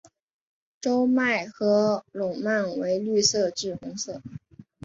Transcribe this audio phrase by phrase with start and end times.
[0.81, 4.19] 中脉和笼蔓为绿色至红色。